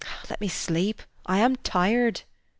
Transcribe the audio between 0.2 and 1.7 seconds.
Let me sleep. I am